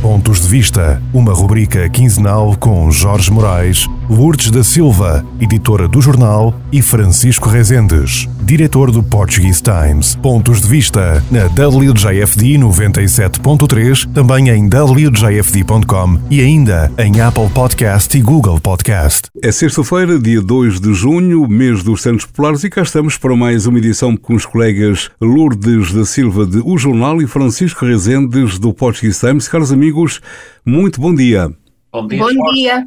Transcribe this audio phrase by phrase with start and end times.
[0.00, 6.52] Pontos de Vista, uma rubrica quinzenal com Jorge Moraes, Lourdes da Silva, editora do jornal,
[6.72, 10.16] e Francisco Rezendes, diretor do Portuguese Times.
[10.16, 18.20] Pontos de Vista na WJFD 97.3, também em WJFD.com e ainda em Apple Podcast e
[18.20, 19.28] Google Podcast.
[19.40, 23.66] É sexta-feira, dia 2 de junho, mês dos Santos Populares, e cá estamos para mais
[23.66, 28.74] uma edição com os colegas Lourdes da Silva de O Jornal e Francisco Rezendes do
[28.74, 29.46] Portuguese Times.
[29.46, 30.20] Caros amigos,
[30.66, 31.48] muito bom dia.
[31.92, 32.18] Bom dia.
[32.18, 32.86] Bom dia.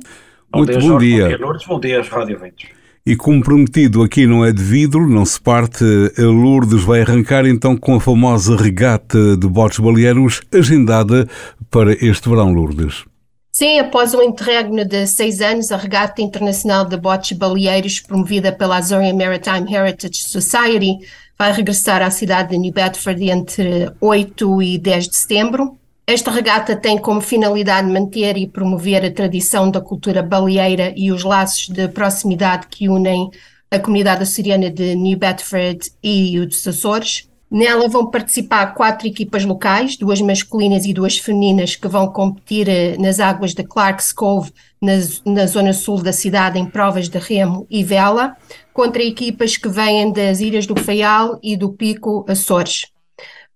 [0.55, 1.23] Muito dia, bom Jorge, dia.
[1.23, 1.67] Bom dia, Lourdes.
[1.67, 2.66] Bom dia, Rádio Ventos.
[3.05, 5.84] E como prometido, aqui não é de vidro, não se parte.
[6.17, 11.27] A Lourdes vai arrancar então com a famosa regata de botes baleeiros agendada
[11.70, 13.03] para este verão, Lourdes.
[13.52, 18.77] Sim, após um interregno de seis anos, a Regata Internacional de Botes Baleeiros, promovida pela
[18.77, 20.97] Azorian Maritime Heritage Society,
[21.38, 25.77] vai regressar à cidade de New Bedford entre 8 e 10 de setembro.
[26.05, 31.23] Esta regata tem como finalidade manter e promover a tradição da cultura baleeira e os
[31.23, 33.31] laços de proximidade que unem
[33.72, 37.30] a comunidade açoriana de New Bedford e o dos Açores.
[37.50, 42.97] Nela vão participar quatro equipas locais, duas masculinas e duas femininas, que vão competir eh,
[42.97, 44.94] nas águas de Clark's Cove, na,
[45.25, 48.36] na zona sul da cidade, em provas de remo e vela,
[48.73, 52.92] contra equipas que vêm das Ilhas do Faial e do Pico Açores.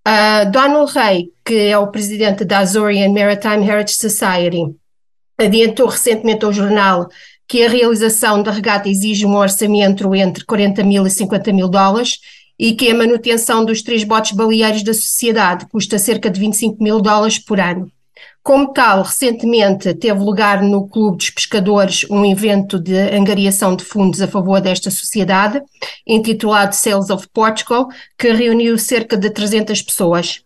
[0.08, 4.74] Uh, Donald Rey, que é o presidente da Azorian Maritime Heritage Society,
[5.36, 7.10] adiantou recentemente ao jornal
[7.46, 12.20] que a realização da regata exige um orçamento entre 40 mil e 50 mil dólares
[12.58, 17.02] e que a manutenção dos três botes baleeiros da sociedade custa cerca de 25 mil
[17.02, 17.92] dólares por ano.
[18.48, 24.22] Como tal, recentemente teve lugar no Clube dos Pescadores um evento de angariação de fundos
[24.22, 25.60] a favor desta sociedade,
[26.06, 30.40] intitulado Sales of Portugal, que reuniu cerca de 300 pessoas.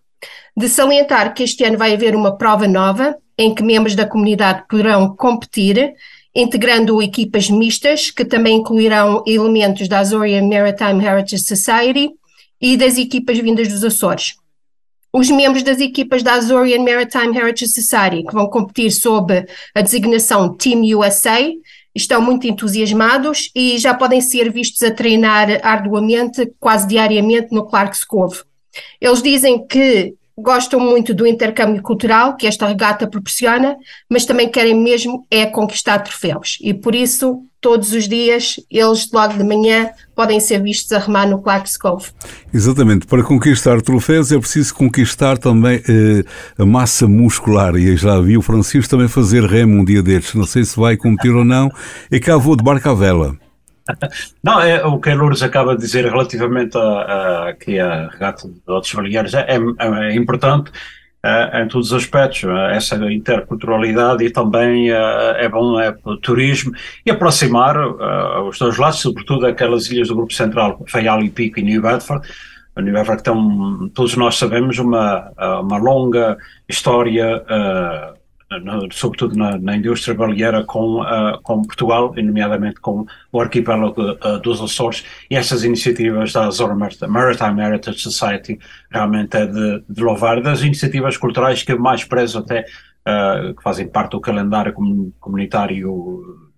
[0.57, 4.65] De salientar que este ano vai haver uma prova nova, em que membros da comunidade
[4.69, 5.95] poderão competir,
[6.35, 12.11] integrando equipas mistas, que também incluirão elementos da Azorian Maritime Heritage Society
[12.61, 14.42] e das equipas vindas dos Açores.
[15.13, 20.57] Os membros das equipas da Azorian Maritime Heritage Society, que vão competir sob a designação
[20.57, 21.39] Team USA,
[21.95, 28.05] estão muito entusiasmados e já podem ser vistos a treinar arduamente, quase diariamente, no Clark's
[28.05, 28.41] Cove.
[28.99, 33.77] Eles dizem que gostam muito do intercâmbio cultural que esta regata proporciona,
[34.09, 36.57] mas também querem mesmo é conquistar troféus.
[36.63, 41.27] E por isso, todos os dias, eles logo de manhã podem ser vistos a remar
[41.27, 42.09] no Clark's Cove.
[42.53, 46.25] Exatamente, para conquistar troféus é preciso conquistar também eh,
[46.59, 47.77] a massa muscular.
[47.77, 50.35] E já vi o Francisco também fazer remo um dia destes.
[50.35, 51.71] Não sei se vai competir ou não.
[52.11, 53.37] E cá vou de barca à vela.
[54.43, 58.49] Não, é, o que a Lourdes acaba de dizer relativamente a, a, aqui a regata
[58.49, 60.71] de outros baleeiros é, é, é importante
[61.55, 66.73] em todos os aspectos, é, essa interculturalidade e também é, é bom é, o turismo
[67.07, 67.77] e aproximar
[68.45, 72.27] os dois lados, sobretudo aquelas ilhas do Grupo Central, Faial e Pico e New Bedford,
[72.77, 73.35] New Bedford tem,
[73.95, 76.39] todos nós sabemos, uma, uma longa
[76.69, 77.45] história
[78.61, 84.01] no, sobretudo na, na, indústria baleeira com, uh, com Portugal, e nomeadamente com o arquipélago
[84.01, 88.59] uh, dos Açores, e essas iniciativas da Azor Maritime Heritage Society
[88.91, 93.89] realmente é de, de louvar, das iniciativas culturais que mais prezo até, uh, que fazem
[93.89, 94.75] parte do calendário
[95.21, 96.51] comunitário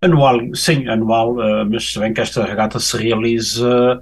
[0.00, 1.36] anual, sim, anual,
[1.70, 4.00] mas se bem que esta regata se realiza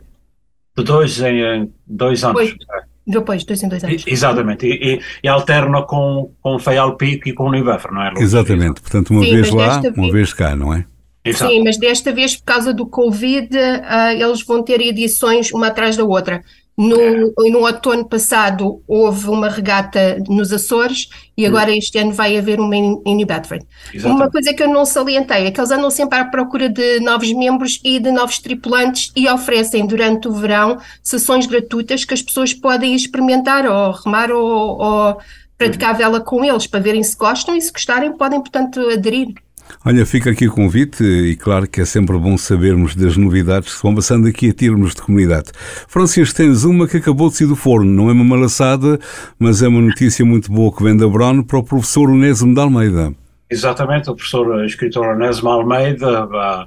[0.76, 2.40] de dois em dois anos.
[2.40, 2.89] Pois.
[3.10, 4.04] Depois, dois em dois anos.
[4.06, 8.08] Exatamente, e, e, e alterna com, com Faial Pico e com o Nivefer, não é?
[8.08, 8.22] Lucas?
[8.22, 10.84] Exatamente, portanto, uma Sim, vez lá, desta uma vez- vez cá, não é?
[11.22, 11.52] Exato.
[11.52, 13.50] Sim, mas desta vez, por causa do Covid,
[13.84, 16.42] ah, eles vão ter edições uma atrás da outra.
[16.80, 22.58] No, no outono passado houve uma regata nos Açores e agora este ano vai haver
[22.58, 23.66] uma em, em New Bedford.
[23.92, 24.22] Exatamente.
[24.22, 27.30] Uma coisa que eu não salientei é que eles andam sempre à procura de novos
[27.34, 32.54] membros e de novos tripulantes e oferecem durante o verão sessões gratuitas que as pessoas
[32.54, 35.20] podem experimentar ou remar ou, ou
[35.58, 39.34] praticar vela com eles para verem se gostam e se gostarem podem, portanto, aderir.
[39.84, 43.82] Olha, fica aqui o convite e claro que é sempre bom sabermos das novidades que
[43.82, 45.50] vão passando aqui a termos de comunidade.
[45.88, 48.98] Francisco, tens uma que acabou de sair do forno, não é uma malaçada,
[49.38, 52.60] mas é uma notícia muito boa que vem da Brown para o professor Onésimo de
[52.60, 53.14] Almeida.
[53.50, 56.66] Exatamente, o professor escritor Onésimo Almeida, da,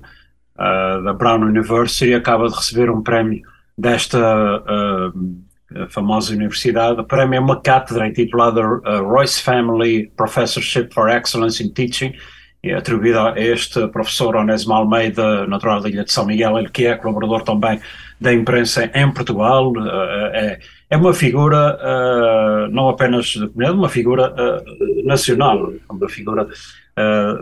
[1.04, 3.42] da Brown University, acaba de receber um prémio
[3.78, 5.12] desta ah,
[5.90, 7.00] famosa universidade.
[7.00, 8.62] O prémio é uma cátedra intitulada
[9.02, 12.14] Royce Family Professorship for Excellence in Teaching,
[12.64, 16.86] é atribuída a este professor Onésimo Almeida, natural da Ilha de São Miguel, ele que
[16.86, 17.80] é colaborador também
[18.22, 23.90] da imprensa em Portugal, eh, é, é uma figura uh, não apenas da comunidade, uma
[23.90, 26.48] figura uh, nacional, uma figura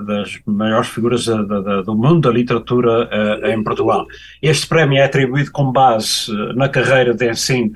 [0.05, 3.09] das maiores figuras do mundo da literatura
[3.53, 4.07] em Portugal.
[4.41, 7.73] Este prémio é atribuído com base na carreira de ensino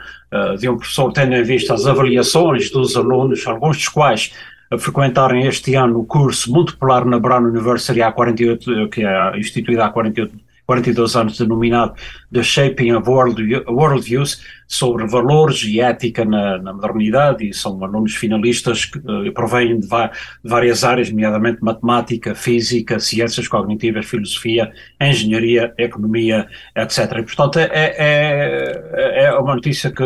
[0.57, 4.31] de um professor, tendo em vista as avaliações dos alunos, alguns dos quais
[4.79, 9.85] frequentarem este ano o curso muito popular na Brown University há 48, que é instituída
[9.85, 11.93] há 48 42 anos denominado
[12.31, 18.15] The Shaping of World, Worldviews, sobre valores e ética na, na modernidade, e são alunos
[18.15, 20.09] finalistas que uh, provêm de, de,
[20.43, 27.19] várias áreas, nomeadamente matemática, física, ciências cognitivas, filosofia, engenharia, economia, etc.
[27.19, 30.03] E, portanto, é, é, é uma notícia que,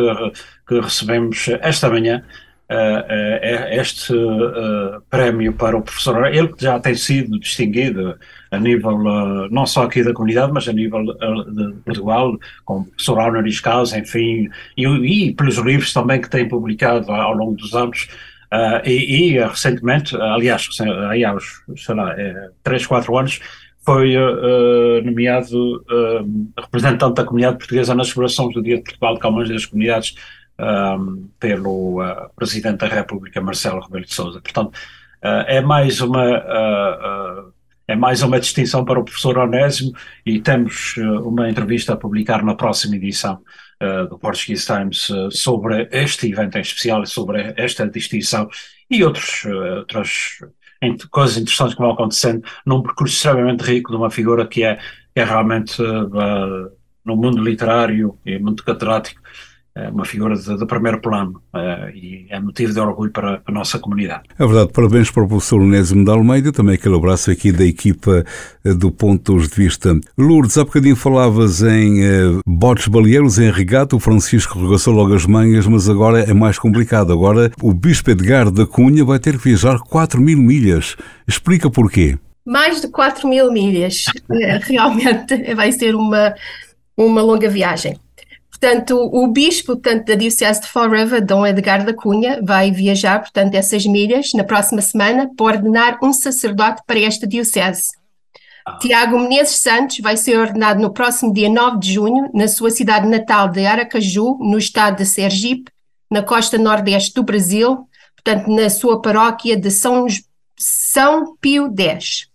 [0.67, 2.21] que recebemos esta manhã,
[3.71, 8.15] este uh, prémio para o professor, ele que já tem sido distinguido
[8.51, 8.97] a nível
[9.49, 14.49] não só aqui da comunidade, mas a nível de Portugal, como professor honoris causa, enfim,
[14.77, 18.07] e, e, pelos livros também que tem publicado ao longo dos anos.
[18.85, 20.67] e, e recentemente, aliás,
[21.09, 23.39] aí há uns, sei lá, é, 3, 4 anos,
[23.89, 29.19] foi uh, nomeado uh, representante da comunidade portuguesa nas celebrações do Dia de Portugal de
[29.19, 30.13] Camões das Comunidades
[30.59, 34.41] um, pelo uh, Presidente da República, Marcelo Rebelo de Sousa.
[34.41, 34.75] Portanto,
[35.23, 37.53] uh, é mais uma uh,
[37.87, 42.53] é mais uma distinção para o professor Onésimo e temos uma entrevista a publicar na
[42.53, 43.41] próxima edição
[44.11, 48.47] do Portuguese Times sobre este evento em especial, sobre esta distinção
[48.91, 49.43] e outros,
[49.77, 50.37] outras
[51.09, 55.19] coisas interessantes que vão acontecendo num percurso extremamente rico de uma figura que é, que
[55.19, 55.81] é realmente
[57.03, 59.19] no mundo literário e mundo catedrático
[59.87, 63.79] uma figura de, de primeiro plano uh, e é motivo de orgulho para a nossa
[63.79, 64.23] comunidade.
[64.37, 68.25] É verdade, parabéns para o professor Onésimo de Almeida, também aquele abraço aqui da equipa
[68.65, 69.97] uh, do Pontos de Vista.
[70.17, 75.25] Lourdes, há bocadinho falavas em uh, botes baleeiros, em regata, o Francisco regaçou logo as
[75.25, 77.13] manhas, mas agora é mais complicado.
[77.13, 80.95] Agora o Bispo Edgar da Cunha vai ter que viajar 4 mil milhas.
[81.27, 82.17] Explica porquê.
[82.45, 84.05] Mais de 4 mil milhas.
[84.63, 86.33] Realmente vai ser uma,
[86.97, 87.97] uma longa viagem.
[88.59, 93.19] Portanto, o bispo portanto, da Diocese de Fall River, Dom Edgar da Cunha, vai viajar,
[93.19, 97.87] portanto, essas milhas na próxima semana para ordenar um sacerdote para esta diocese.
[98.67, 98.77] Ah.
[98.79, 103.07] Tiago Menezes Santos vai ser ordenado no próximo dia 9 de junho, na sua cidade
[103.07, 105.71] natal de Aracaju, no estado de Sergipe,
[106.11, 110.05] na costa nordeste do Brasil, portanto, na sua paróquia de São,
[110.57, 112.27] São Pio X.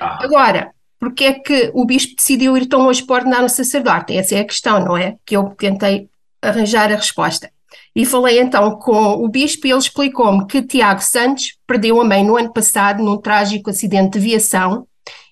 [0.00, 0.24] Ah.
[0.24, 4.16] Agora, porque é que o bispo decidiu ir tão longe para ordenar um sacerdote?
[4.16, 5.16] Essa é a questão, não é?
[5.24, 6.08] Que eu tentei
[6.40, 7.50] arranjar a resposta.
[7.94, 12.24] E falei então com o bispo e ele explicou-me que Tiago Santos perdeu a mãe
[12.24, 14.86] no ano passado num trágico acidente de viação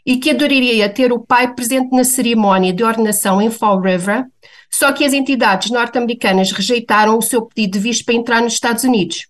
[0.04, 4.24] e que adoraria ter o pai presente na cerimónia de ordenação em Fall River,
[4.70, 8.84] só que as entidades norte-americanas rejeitaram o seu pedido de visto para entrar nos Estados
[8.84, 9.26] Unidos.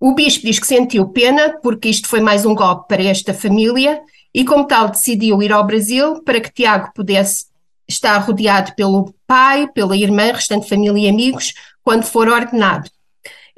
[0.00, 4.00] O bispo diz que sentiu pena porque isto foi mais um golpe para esta família
[4.38, 7.46] e, como tal, decidiu ir ao Brasil para que Tiago pudesse
[7.88, 12.88] estar rodeado pelo pai, pela irmã, restante família e amigos, quando for ordenado.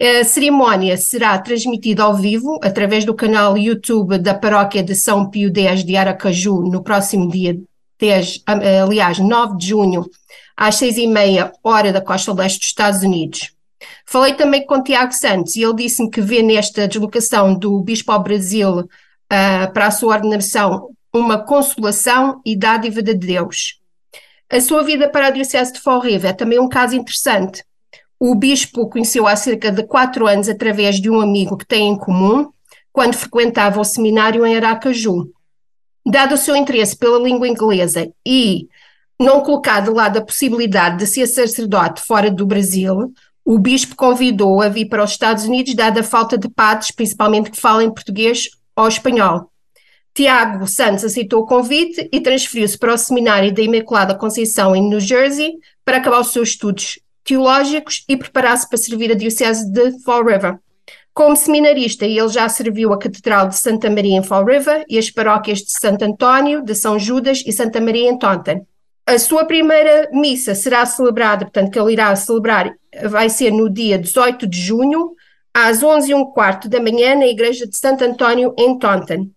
[0.00, 5.52] A cerimónia será transmitida ao vivo através do canal YouTube da Paróquia de São Pio
[5.54, 7.60] X de Aracaju no próximo dia
[8.00, 8.44] 10,
[8.82, 10.06] aliás, 9 de junho,
[10.56, 13.52] às seis e meia, hora da costa leste dos Estados Unidos.
[14.06, 18.22] Falei também com Tiago Santos e ele disse-me que vê nesta deslocação do Bispo ao
[18.22, 18.88] Brasil
[19.32, 23.80] uh, para a sua ordenação uma consolação e dádiva de Deus.
[24.50, 27.64] A sua vida para a Diocese de Fall River é também um caso interessante.
[28.18, 31.96] O bispo conheceu há cerca de quatro anos através de um amigo que tem em
[31.96, 32.50] comum,
[32.92, 35.30] quando frequentava o seminário em Aracaju.
[36.06, 38.68] Dado o seu interesse pela língua inglesa e
[39.18, 43.12] não colocar de lado a possibilidade de ser sacerdote fora do Brasil,
[43.44, 47.50] o bispo convidou a vir para os Estados Unidos, dada a falta de padres, principalmente
[47.50, 48.48] que falem português
[48.82, 49.50] ao espanhol.
[50.14, 55.00] Tiago Santos aceitou o convite e transferiu-se para o seminário da Imaculada Conceição em New
[55.00, 60.24] Jersey para acabar os seus estudos teológicos e preparar-se para servir a Diocese de Fall
[60.24, 60.58] River.
[61.14, 65.10] Como seminarista, ele já serviu a Catedral de Santa Maria em Fall River e as
[65.10, 68.64] paróquias de Santo António, de São Judas e Santa Maria em Taunton.
[69.06, 72.72] A sua primeira missa será celebrada, portanto, que ele irá celebrar,
[73.08, 75.14] vai ser no dia 18 de junho,
[75.54, 79.28] às 11 h quarto da manhã na igreja de Santo António em Taunton.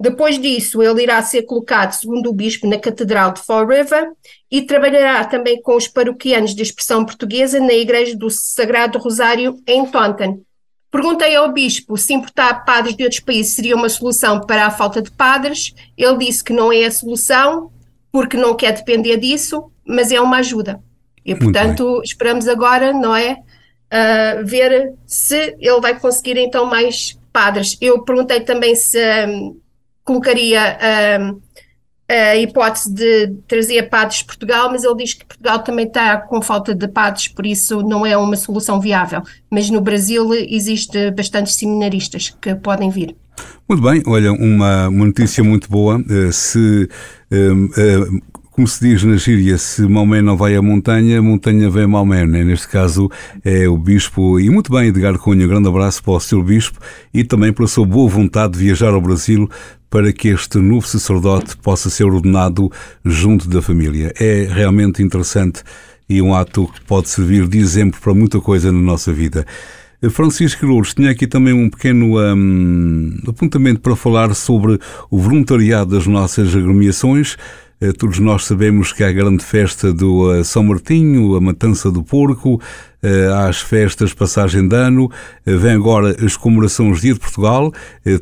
[0.00, 4.12] Depois disso, ele irá ser colocado, segundo o bispo, na Catedral de Fall River
[4.50, 9.84] e trabalhará também com os paroquianos de expressão portuguesa na Igreja do Sagrado Rosário em
[9.84, 10.40] Taunton.
[10.90, 15.02] Perguntei ao bispo se importar padres de outros países seria uma solução para a falta
[15.02, 15.74] de padres.
[15.96, 17.70] Ele disse que não é a solução,
[18.10, 20.80] porque não quer depender disso, mas é uma ajuda.
[21.24, 23.36] E, portanto, esperamos agora, não é?
[23.92, 27.76] Uh, ver se ele vai conseguir então mais padres.
[27.80, 29.58] Eu perguntei também se um,
[30.04, 30.78] colocaria
[31.20, 31.40] um,
[32.10, 36.40] a hipótese de trazer padres de Portugal, mas ele diz que Portugal também está com
[36.40, 39.22] falta de padres, por isso não é uma solução viável.
[39.50, 43.14] Mas no Brasil existe bastantes seminaristas que podem vir.
[43.68, 46.02] Muito bem, olha, uma, uma notícia muito boa.
[46.08, 46.88] Eh, se
[47.30, 48.20] um, um,
[48.58, 52.26] como se diz na gíria, se Maomé não vai à montanha, montanha vem Maomé.
[52.26, 52.42] Né?
[52.42, 53.08] Neste caso
[53.44, 56.80] é o Bispo, e muito bem, Edgar Cunha, um grande abraço para o seu Bispo
[57.14, 59.48] e também pela sua boa vontade de viajar ao Brasil
[59.88, 62.68] para que este novo sacerdote possa ser ordenado
[63.04, 64.12] junto da família.
[64.18, 65.62] É realmente interessante
[66.08, 69.46] e um ato que pode servir de exemplo para muita coisa na nossa vida.
[70.10, 76.08] Francisco Lourdes tinha aqui também um pequeno um, apontamento para falar sobre o voluntariado das
[76.08, 77.36] nossas agremiações.
[77.80, 81.92] Eh, todos nós sabemos que há a grande festa do eh, São Martinho, a matança
[81.92, 82.60] do porco,
[83.00, 85.08] eh, há as festas passagem de ano,
[85.46, 87.72] vem agora as comemorações Dia de Portugal,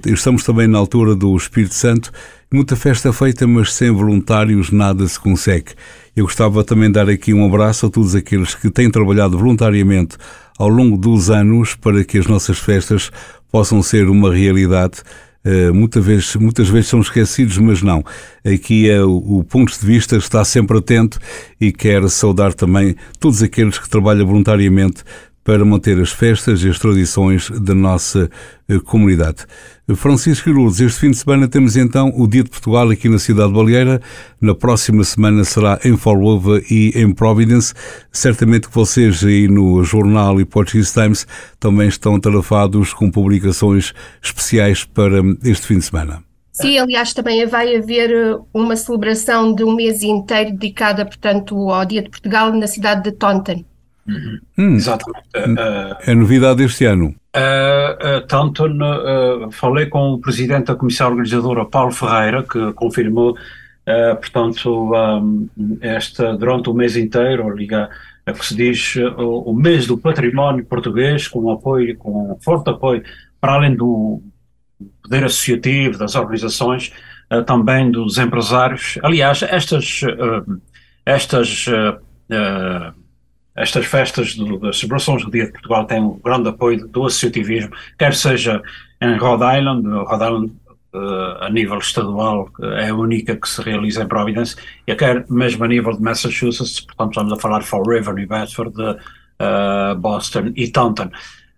[0.04, 2.12] estamos também na altura do Espírito Santo,
[2.52, 5.72] muita festa feita, mas sem voluntários nada se consegue.
[6.14, 10.18] Eu gostava também de dar aqui um abraço a todos aqueles que têm trabalhado voluntariamente
[10.58, 13.10] ao longo dos anos para que as nossas festas
[13.50, 15.02] possam ser uma realidade
[15.46, 18.04] eh, muitas vezes, muitas vezes são esquecidos, mas não.
[18.44, 21.20] Aqui é o, o ponto de vista está sempre atento
[21.60, 25.04] e quer saudar também todos aqueles que trabalham voluntariamente
[25.46, 28.28] para manter as festas e as tradições da nossa
[28.68, 29.46] eh, comunidade.
[29.94, 33.50] Francisco Lourdes, este fim de semana temos então o Dia de Portugal aqui na cidade
[33.50, 34.02] de Baleeira.
[34.40, 37.72] Na próxima semana será em Forlova e em Providence.
[38.10, 41.28] Certamente que vocês aí no jornal e Portuguese Times
[41.60, 46.24] também estão tarafados com publicações especiais para este fim de semana.
[46.50, 51.84] Sim, aliás, também vai haver eh, uma celebração de um mês inteiro dedicada, portanto, ao
[51.84, 53.62] Dia de Portugal na cidade de Taunton.
[54.08, 54.38] Uhum.
[54.56, 55.28] Hum, Exatamente.
[55.36, 57.14] Uh, é novidade este ano.
[57.36, 63.36] Uh, uh, tanto uh, falei com o presidente da comissão organizadora, Paulo Ferreira, que confirmou,
[64.20, 65.48] portanto, um,
[65.80, 67.88] esta, durante o mês inteiro, liga,
[68.26, 73.02] que se diz o, o, mês do património português, com apoio, com forte apoio,
[73.40, 74.20] para além do
[75.02, 76.92] poder associativo, das organizações,
[77.46, 78.98] também dos empresários.
[79.04, 80.00] Aliás, estas,
[81.04, 81.66] estas
[83.56, 87.72] estas festas do, das celebrações do Dia de Portugal têm um grande apoio do associativismo,
[87.98, 88.62] quer seja
[89.00, 90.52] em Rhode Island, Rhode Island
[90.94, 95.64] uh, a nível estadual é a única que se realiza em Providence, e quer mesmo
[95.64, 100.52] a nível de Massachusetts, portanto estamos a falar de Fall River, New Bedford, uh, Boston
[100.54, 101.10] e Taunton.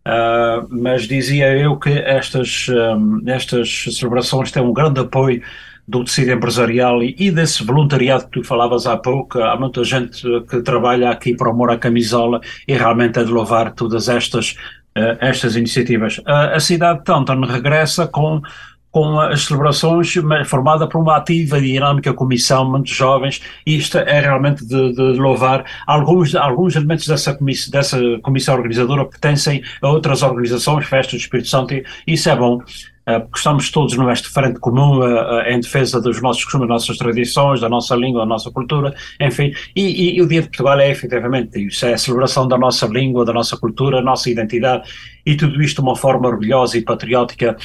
[0.07, 5.43] Uh, mas dizia eu que estas, um, estas celebrações têm um grande apoio
[5.89, 9.41] do tecido empresarial e, e, desse voluntariado que tu falavas há pouco.
[9.41, 13.73] Há muita gente que trabalha aqui para amor à camisola e realmente é de louvar
[13.73, 14.51] todas estas,
[14.97, 16.19] uh, estas iniciativas.
[16.19, 18.43] Uh, a cidade de Taunton regressa com
[18.91, 20.15] com as celebrações
[20.47, 25.03] formada por uma ativa e dinâmica comissão, muitos jovens, e isto é realmente de, de
[25.21, 25.65] louvar.
[25.87, 31.49] Alguns, alguns elementos dessa, comiss, dessa comissão organizadora pertencem a outras organizações, Festa do Espírito
[31.49, 32.61] Santo, e isso é bom.
[33.09, 36.99] Eh, porque estamos todos neste frente comum uh, em defesa dos nossos costumes, das nossas
[36.99, 40.79] tradições, da nossa língua, da nossa cultura, enfim, e, e, e, o Dia de Portugal
[40.79, 44.87] é efetivamente isso, é a celebração da nossa língua, da nossa cultura, da nossa identidade,
[45.25, 47.57] e tudo isto de uma forma orgulhosa e patriótica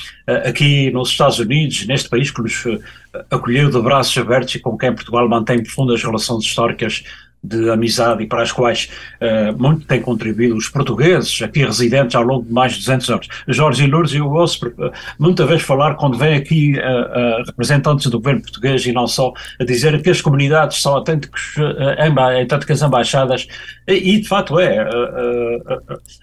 [0.45, 2.63] aqui nos Estados Unidos, neste país que nos
[3.29, 7.03] acolheu de braços abertos e com quem Portugal mantém profundas relações históricas
[7.43, 12.23] de amizade e para as quais uh, muito têm contribuído os portugueses aqui residentes ao
[12.23, 13.27] longo de mais de 200 anos.
[13.49, 18.41] Jorge Lourdes, eu ouço uh, muita vez falar, quando vem aqui uh, representantes do governo
[18.41, 21.55] português e não só, a dizer que as comunidades são autênticos,
[22.41, 23.47] autênticas embaixadas,
[23.87, 24.87] e, e, de facto é.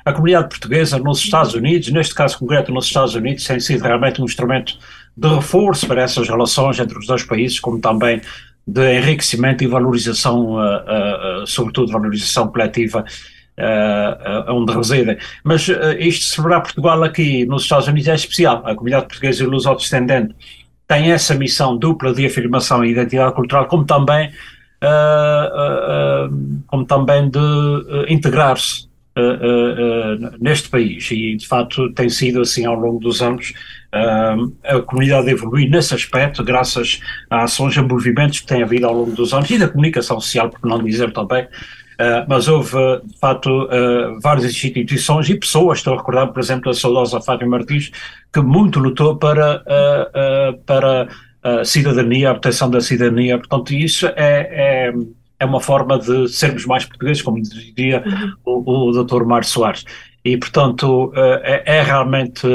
[0.04, 4.22] a comunidade portuguesa nos Estados Unidos, neste caso concreto nos Estados Unidos, tem sido realmente
[4.22, 4.78] um instrumento
[5.16, 8.22] de reforço para essas relações entre os dois países, como também
[8.72, 13.04] de enriquecimento e valorização, uh, uh, sobretudo valorização coletiva,
[13.58, 15.16] uh, onde residem.
[15.42, 18.62] Mas isto de celebrar Portugal aqui nos Estados Unidos é especial.
[18.64, 20.34] A comunidade portuguesa e luso-descendente
[20.86, 24.32] tem essa missão dupla de afirmação e identidade cultural, como também,
[26.66, 27.38] como também de
[28.08, 31.10] integrar-se Uh, uh, uh, neste país.
[31.10, 33.52] E de facto tem sido assim ao longo dos anos.
[33.92, 39.10] A comunidade evoluir nesse aspecto graças a ações e movimentos que tem havido ao longo
[39.10, 41.44] dos anos e da comunicação social, por não dizer também.
[42.28, 42.70] Mas houve
[43.04, 43.68] de facto
[44.22, 47.90] várias instituições e pessoas, estou a recordar por exemplo a saudosa Fátima Martins
[48.32, 49.64] que muito lutou para,
[50.64, 51.08] para
[51.42, 54.12] a cidadania, a proteção da cidadania, portanto isso é,
[54.52, 54.92] é
[55.40, 58.04] é uma forma de sermos mais portugueses, como diria
[58.44, 58.62] uhum.
[58.64, 59.24] o, o Dr.
[59.24, 59.84] Mário Soares.
[60.24, 62.46] e portanto é, é realmente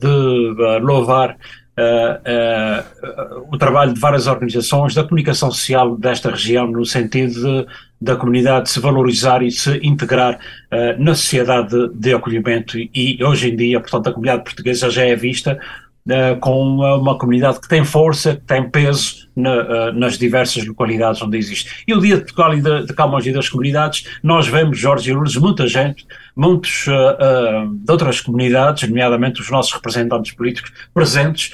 [0.00, 1.36] de louvar
[1.80, 7.66] uh, uh, o trabalho de várias organizações da comunicação social desta região, no sentido de,
[8.00, 12.78] da comunidade se valorizar e se integrar uh, na sociedade de, de acolhimento.
[12.78, 15.58] E, e, hoje em dia, portanto, a comunidade portuguesa já é vista
[16.06, 21.20] uh, com uma, comunidade que tem força, que tem peso na, uh, nas diversas localidades
[21.22, 21.84] onde existe.
[21.86, 25.10] E o Dia de Portugal e de, de Camões e das Comunidades, nós vemos, Jorge
[25.10, 31.52] e Lourdes, muita gente, muitos uh, de outras comunidades, nomeadamente os nossos representantes políticos, presentes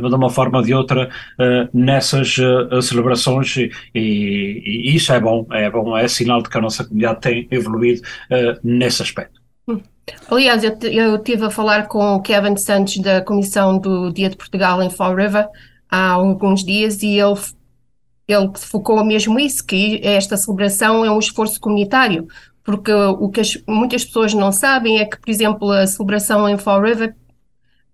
[0.00, 1.08] de uma forma ou de outra
[1.72, 2.34] nessas
[2.82, 6.82] celebrações e, e, e, isso é bom, é bom, é sinal de que a nossa
[6.82, 8.02] comunidade tem evoluído
[8.64, 9.37] nesse aspecto.
[10.30, 14.36] Aliás, eu, eu estive a falar com o Kevin Santos da Comissão do Dia de
[14.36, 15.48] Portugal em Fall River
[15.90, 17.38] há alguns dias e ele,
[18.26, 22.26] ele focou mesmo isso, que esta celebração é um esforço comunitário,
[22.62, 26.58] porque o que as, muitas pessoas não sabem é que, por exemplo, a celebração em
[26.58, 27.14] Fall River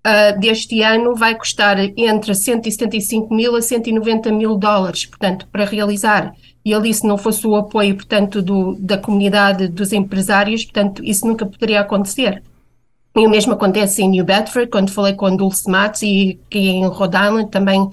[0.06, 6.34] uh, deste ano vai custar entre 175 mil a 190 mil dólares, portanto, para realizar
[6.64, 11.26] e ali se não fosse o apoio, portanto, do, da comunidade dos empresários, portanto, isso
[11.26, 12.42] nunca poderia acontecer.
[13.16, 17.16] E o mesmo acontece em New Bedford, quando falei com Dulce Matos e, em Rhode
[17.16, 17.88] Island também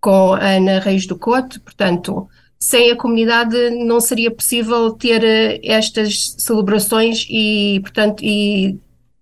[0.00, 2.28] com a Ana Reis do Couto, portanto,
[2.58, 8.78] sem a comunidade não seria possível ter eh, estas celebrações e, portanto, e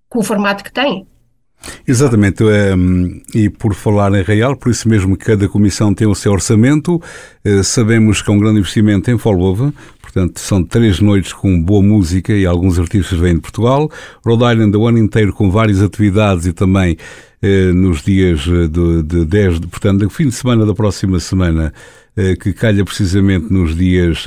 [0.09, 1.07] com o formato que tem.
[1.87, 6.15] Exatamente, ehm, e por falar em real, por isso mesmo que cada comissão tem o
[6.15, 7.01] seu orçamento,
[7.45, 11.83] eh, sabemos que é um grande investimento em Folova, portanto são três noites com boa
[11.83, 13.91] música e alguns artistas vêm de Portugal,
[14.25, 16.97] Rhode Island o ano inteiro com várias atividades e também
[17.41, 21.73] eh, nos dias de, de 10, portanto, no fim de semana da próxima semana,
[22.17, 24.27] eh, que calha precisamente nos dias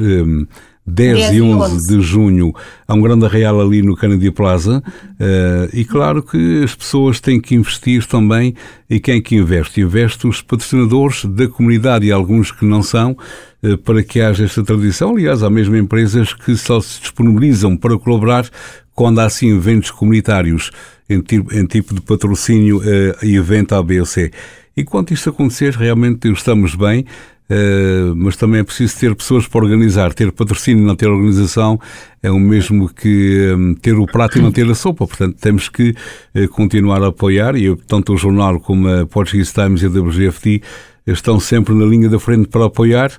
[0.87, 2.53] ehm, 10 e 11 de junho
[2.87, 7.39] há um grande arraial ali no Canadá Plaza uh, e claro que as pessoas têm
[7.39, 8.55] que investir também
[8.89, 9.81] e quem é que investe?
[9.81, 13.17] Investe os patrocinadores da comunidade e alguns que não são
[13.63, 15.11] uh, para que haja esta tradição.
[15.11, 18.47] Aliás, há mesmo empresas que só se disponibilizam para colaborar
[18.93, 20.71] quando há assim eventos comunitários
[21.09, 24.31] em tipo, em tipo de patrocínio uh, e evento A, B ou C.
[24.77, 27.05] E quando isto acontecer, realmente estamos bem.
[27.47, 30.13] Uh, mas também é preciso ter pessoas para organizar.
[30.13, 31.79] Ter patrocínio e não ter organização
[32.21, 35.05] é o mesmo que um, ter o prato e não ter a sopa.
[35.05, 35.93] Portanto, temos que
[36.35, 40.61] uh, continuar a apoiar e tanto o jornal como a Portuguese Times e a WGFT
[41.05, 43.11] estão sempre na linha da frente para apoiar.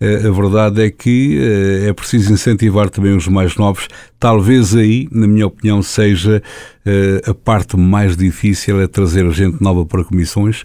[0.00, 1.38] A verdade é que
[1.86, 3.86] é preciso incentivar também os mais novos.
[4.18, 6.42] Talvez aí, na minha opinião, seja
[7.24, 10.64] a parte mais difícil é trazer gente nova para comissões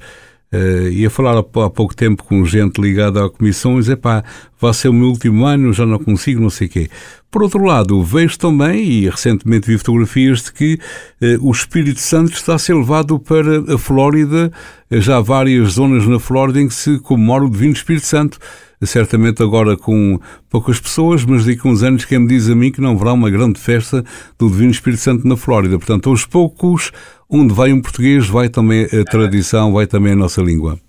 [0.53, 4.23] Uh, ia falar há, pouco tempo com gente ligada à comissão e dizer, pá,
[4.59, 6.89] vai ser o meu último ano, já não consigo, não sei o quê.
[7.29, 10.79] Por outro lado, vejo também, e recentemente vi fotografias de que
[11.21, 14.49] uh, o Espírito Santo está a ser levado para a Flórida,
[14.89, 18.39] já há várias zonas na Flórida em que se comemora o Divino Espírito Santo
[18.85, 22.71] certamente agora com poucas pessoas, mas daqui a uns anos quem me diz a mim
[22.71, 24.03] que não haverá uma grande festa
[24.37, 25.77] do Divino Espírito Santo na Flórida.
[25.77, 26.91] Portanto, aos poucos,
[27.29, 30.79] onde vai um português, vai também a tradição, vai também a nossa língua.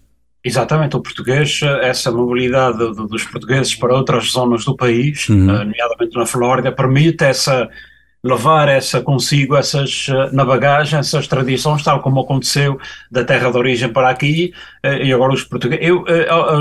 [0.45, 5.51] Exatamente, o português, essa mobilidade dos portugueses para outras zonas do país, uhum.
[5.51, 7.69] Eh, nomeadamente na Flórida, permite essa
[8.23, 12.79] levar essa consigo essas eh, na bagagem essas tradições tal como aconteceu
[13.11, 14.53] da terra de origem para aqui
[14.83, 15.87] eh, e agora os portugueses.
[15.87, 16.05] Eu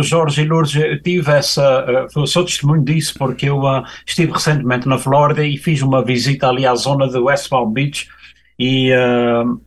[0.04, 3.62] Jorge e Lourdes eu tive essa sou testemunho disso porque eu
[4.06, 8.08] estive recentemente na Flórida e fiz uma visita ali à zona de West Palm Beach
[8.60, 9.60] e uh,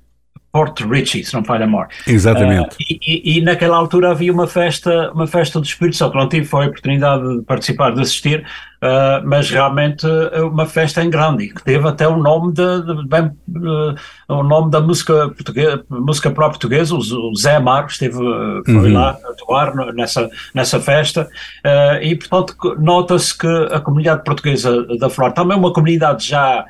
[0.52, 1.90] Port Richie, se não falha a memória.
[2.06, 2.74] Exatamente.
[2.74, 6.44] Uh, e, e, naquela altura havia uma festa, uma festa do Espírito Santo, não tive
[6.44, 10.04] foi a oportunidade de participar, de assistir, uh, mas realmente
[10.42, 13.94] uma festa em grande, que teve até o nome de, de bem, uh,
[14.28, 18.92] o nome da música portuguesa, música própria portuguesa, o, Zé Marcos esteve, foi uhum.
[18.92, 21.28] lá atuar nessa, nessa festa,
[22.02, 26.64] e portanto nota-se que a comunidade portuguesa da Flor também é uma comunidade já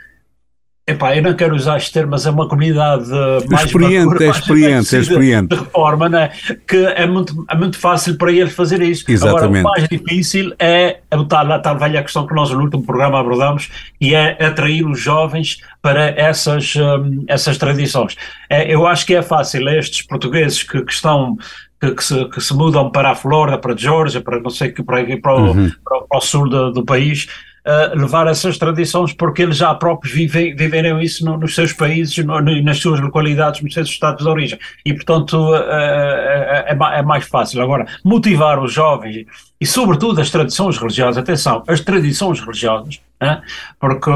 [0.91, 3.09] Epá, eu não quero usar este termo, mas é uma comunidade
[3.49, 5.49] mais experiente, madura, é experiente, é experiente.
[5.49, 6.31] de reforma, né?
[6.67, 9.05] que é muito, é muito fácil para eles fazer isso.
[9.09, 9.61] Exatamente.
[9.61, 10.99] Agora, o mais difícil é
[11.29, 14.99] tal, a tal velha questão que nós no último programa abordamos, e é atrair os
[14.99, 18.17] jovens para essas, um, essas tradições.
[18.49, 21.39] É, eu acho que é fácil estes portugueses que, que estão
[21.81, 24.71] que, que, se, que, se, mudam para a Flórida, para a Geórgia, para não sei
[24.71, 25.71] que para, para, uhum.
[25.85, 27.29] para, para o sul do, do país,
[27.67, 32.17] uh, levar essas tradições, porque eles já próprios vivem, viveram isso no, nos seus países,
[32.25, 34.59] no, nas suas localidades, nos seus estados de origem.
[34.85, 37.63] E, portanto, uh, é, é, mais fácil.
[37.63, 39.27] Agora, motivar os jovens
[39.61, 43.43] e, sobretudo, as tradições religiosas, atenção, as tradições religiosas, né?
[43.79, 44.11] porque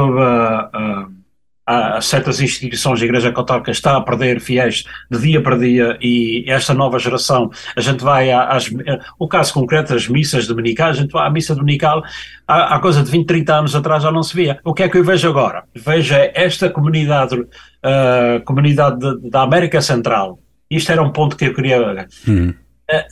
[1.65, 6.45] há certas instituições da Igreja Católica está a perder fiéis de dia para dia e
[6.47, 8.69] esta nova geração, a gente vai às,
[9.17, 12.03] o caso concreto das missas dominicais, a gente vai à missa dominical
[12.47, 14.59] há, há coisa de 20, 30 anos atrás já não se via.
[14.63, 15.63] O que é que eu vejo agora?
[15.73, 18.99] Vejo esta comunidade, uh, comunidade
[19.29, 22.07] da América Central, isto era um ponto que eu queria...
[22.27, 22.53] Hum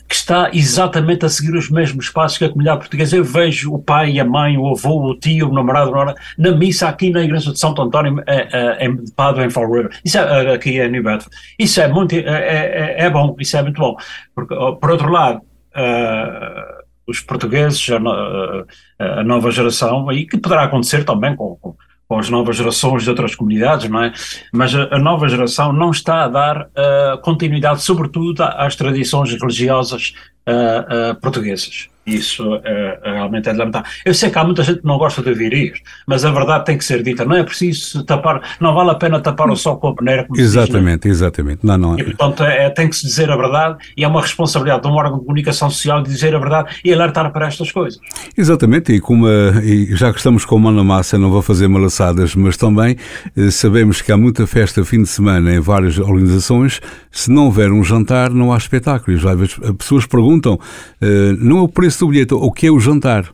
[0.08, 3.16] que está exatamente a seguir os mesmos passos que a comunidade portuguesa.
[3.16, 5.92] Eu vejo o pai, a mãe, o avô, o tio, o namorado,
[6.38, 9.90] na missa aqui na igreja de Santo António, eh, eh, em Padua, em Fall River.
[10.04, 11.36] Isso é, aqui em New Bedford.
[11.58, 13.96] Isso é muito, é, é, é, bom, isso é muito bom.
[14.34, 21.04] Porque, por outro lado, uh, os portugueses, a, a, nova geração, e que poderá acontecer
[21.04, 21.76] também com, com
[22.14, 24.12] com as novas gerações de outras comunidades, não é?
[24.52, 30.14] Mas a, a nova geração não está a dar uh, continuidade, sobretudo às tradições religiosas
[30.48, 31.88] uh, uh, portuguesas.
[32.06, 33.84] Isso é, realmente é de lamentar.
[34.04, 36.64] Eu sei que há muita gente que não gosta de ouvir isto, mas a verdade
[36.64, 37.24] tem que ser dita.
[37.24, 40.26] Não é preciso tapar, não vale a pena tapar o sol com a peneira.
[40.36, 41.26] Exatamente, diz, não?
[41.26, 41.66] exatamente.
[41.66, 41.98] Não, não.
[41.98, 44.92] E, portanto, é, tem que se dizer a verdade e é uma responsabilidade de um
[44.92, 47.98] órgão de comunicação social de dizer a verdade e alertar para estas coisas.
[48.36, 52.34] Exatamente, e, como, e já que estamos com mão na massa, não vou fazer malaçadas,
[52.34, 52.96] mas também
[53.36, 56.80] eh, sabemos que há muita festa fim de semana em várias organizações.
[57.10, 59.24] Se não houver um jantar, não há espetáculos.
[59.24, 60.58] As pessoas perguntam,
[61.00, 63.32] eh, não é o preço do bilhete, o que é o jantar?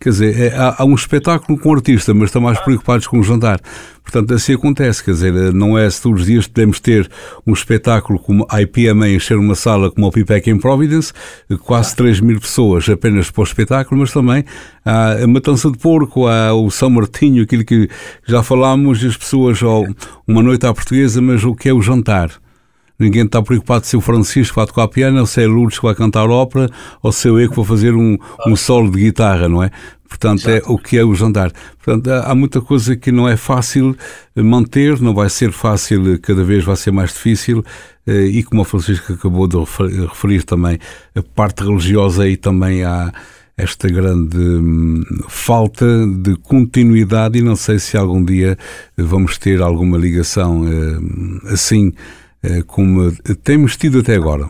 [0.00, 3.18] Quer dizer, é, há, há, um espetáculo com o artista, mas estão mais preocupados com
[3.18, 3.60] o jantar.
[4.02, 7.08] Portanto, assim acontece, quer dizer, não é se todos os dias podemos ter
[7.46, 11.12] um espetáculo como a IPMA encher uma sala como o PIPEC em Providence,
[11.60, 14.44] quase 3 mil pessoas apenas para o espetáculo, mas também
[14.84, 17.88] há a matança de porco, há o São Martinho, aquilo que
[18.26, 19.86] já falámos, as pessoas, oh,
[20.26, 22.30] uma noite à portuguesa, mas o que é o jantar?
[23.00, 25.94] Ninguém está preocupado se o Francisco vai tocar piano, ou se é Lourdes que vai
[25.94, 26.70] cantar ópera,
[27.02, 29.70] ou se eu que vou fazer um, um solo de guitarra, não é?
[30.06, 30.70] Portanto, é Exato.
[30.70, 31.50] é o que é o jantar.
[31.82, 33.96] Portanto, há muita coisa que não é fácil
[34.36, 37.64] manter, não vai ser fácil, cada vez vai ser mais difícil,
[38.06, 40.78] eh, e como o Francisco acabou de referir também,
[41.14, 43.12] a parte religiosa aí também há
[43.56, 48.56] esta grande hum, falta de continuidade e não sei se algum dia
[48.96, 50.64] vamos ter alguma ligação
[51.46, 52.19] assim eh,
[52.66, 53.12] como
[53.44, 54.48] temos tido até agora.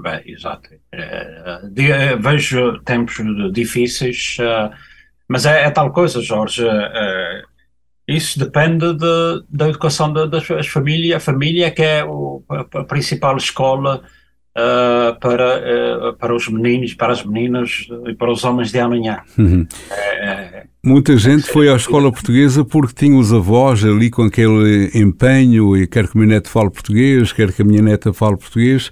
[0.00, 0.70] Bem, exato.
[0.94, 3.16] Uh, vejo tempos
[3.52, 4.36] difíceis,
[5.28, 6.62] mas é, é, tal coisa, Jorge.
[8.06, 11.16] Isso depende de, da educação das famílias.
[11.16, 14.02] A família que é o, a principal escola
[14.56, 19.20] uh, para, uh, para os meninos, para as meninas e para os homens de amanhã.
[19.36, 19.66] Uhum.
[19.90, 25.76] É, Muita gente foi à escola portuguesa porque tinha os avós ali com aquele empenho
[25.76, 28.90] e quer que a minha neta fale português, quer que a minha neta fale português.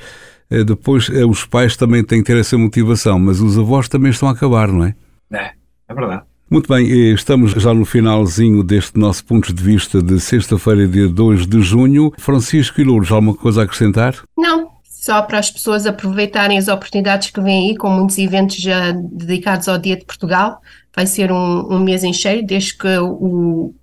[0.51, 4.29] Eh, depois, os pais também têm que ter essa motivação, mas os avós também estão
[4.29, 4.95] a acabar, não é?
[5.33, 5.51] É,
[5.87, 6.23] é verdade.
[6.51, 11.47] Muito bem, estamos já no finalzinho deste nosso ponto de vista de sexta-feira, dia 2
[11.47, 12.13] de junho.
[12.19, 14.15] Francisco e Lourdes, alguma coisa a acrescentar?
[14.37, 14.72] Não,
[15.03, 19.69] só para as pessoas aproveitarem as oportunidades que vêm aí, com muitos eventos já dedicados
[19.69, 20.61] ao Dia de Portugal.
[20.95, 23.75] Vai ser um, um mês em cheio, desde que o,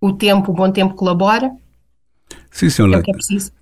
[0.00, 1.50] o tempo, o bom tempo colabora.
[2.50, 3.00] Sim, senhora.
[3.00, 3.14] É que é.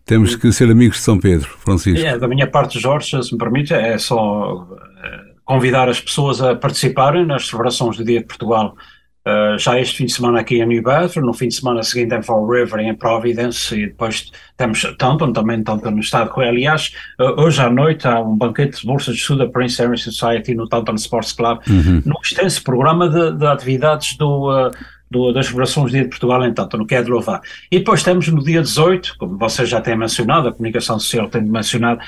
[0.05, 2.07] Temos que ser amigos de São Pedro, Francisco.
[2.07, 4.65] É, da minha parte, Jorge, se me permite, é só
[5.03, 8.77] eh, convidar as pessoas a participarem nas celebrações do Dia de Portugal
[9.25, 12.13] Uh, já este fim de semana aqui em New Bedford, no fim de semana seguinte
[12.13, 17.41] em Fall River em Providence e depois temos Taunton, também Taunton no estado aliás uh,
[17.41, 20.69] hoje à noite há um banquete de bolsas de estudo da Prince Henry Society no
[20.69, 22.03] Taunton Sports Club uhum.
[22.05, 24.73] num extenso programa de, de atividades do, uh,
[25.13, 27.41] do, das celebrações do Dia de Portugal em Taunton, que é de louvar.
[27.71, 31.43] E depois temos no dia 18, como vocês já têm mencionado, a comunicação social tem
[31.43, 32.01] mencionado,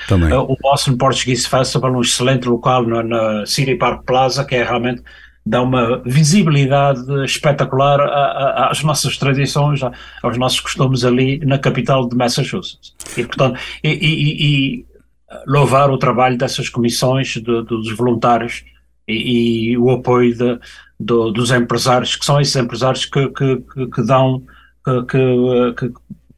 [0.49, 5.03] o Boston Portuguese Festival, um excelente local na, na City Park Plaza, que é realmente
[5.45, 8.01] dá uma visibilidade espetacular
[8.69, 9.79] às nossas tradições,
[10.23, 12.95] aos nossos costumes ali na capital de Massachusetts.
[13.15, 14.45] E, portanto, e, e,
[14.79, 14.85] e
[15.45, 18.63] louvar o trabalho dessas comissões, de, dos voluntários
[19.07, 20.55] e, o apoio de,
[20.99, 24.43] de, dos empresários, que são esses empresários que, que, que, que dão,
[25.07, 25.93] que,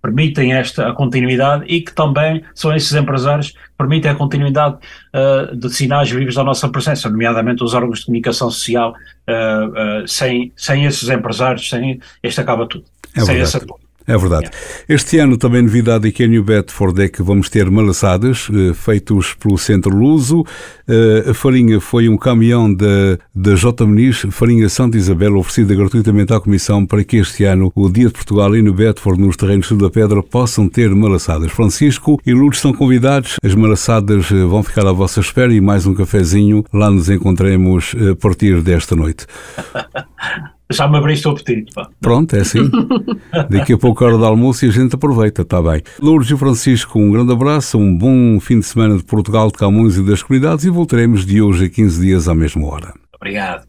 [0.07, 4.77] permitem esta a continuidade e que também são esses empresários que permitem a continuidade
[5.13, 8.95] uh, de sinais vivos da nossa presença, nomeadamente os órgãos de comunicação social.
[9.27, 12.85] Uh, uh, sem, sem esses empresários, sem, este acaba tudo.
[13.13, 13.86] É sem esse apoio.
[14.07, 14.49] É verdade.
[14.87, 19.33] Este ano também novidade aqui em New Bedford é que vamos ter malaçadas eh, feitos
[19.33, 20.45] pelo Centro Luso.
[20.87, 23.85] Eh, a farinha foi um caminhão da, da J.
[23.85, 28.13] Muniz, farinha Santa Isabel, oferecida gratuitamente à Comissão para que este ano o Dia de
[28.13, 31.51] Portugal em New Bedford, nos terrenos da Pedra, possam ter malaçadas.
[31.51, 33.35] Francisco e Lourdes são convidados.
[33.43, 36.63] As malaçadas eh, vão ficar à vossa espera e mais um cafezinho.
[36.71, 39.25] Lá nos encontremos a partir desta noite.
[40.71, 41.73] Já me abriste o apetite.
[41.73, 41.89] Pá.
[42.01, 42.69] Pronto, é assim.
[43.49, 45.81] Daqui a pouco, a hora do almoço, e a gente aproveita, está bem.
[45.99, 49.97] Lourdes e Francisco, um grande abraço, um bom fim de semana de Portugal, de Camões
[49.97, 52.93] e das comunidades e voltaremos de hoje a 15 dias à mesma hora.
[53.15, 53.65] Obrigado.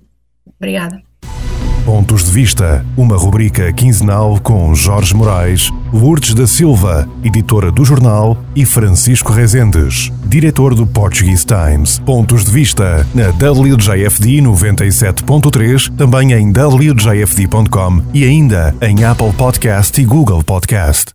[0.58, 1.02] Obrigada.
[1.88, 8.36] Pontos de Vista, uma rubrica quinzenal com Jorge Moraes, Lourdes da Silva, editora do jornal,
[8.54, 11.98] e Francisco Rezendes, diretor do Portuguese Times.
[12.00, 20.04] Pontos de Vista na WJFD 97.3, também em WJFD.com e ainda em Apple Podcast e
[20.04, 21.14] Google Podcast.